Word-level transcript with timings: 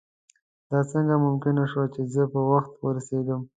دا 0.71 0.79
څنګه 0.91 1.15
ممکنه 1.25 1.63
شوه 1.71 1.85
چې 1.93 2.01
زه 2.13 2.23
په 2.33 2.39
وخت 2.51 2.71
ورسېږم. 2.79 3.41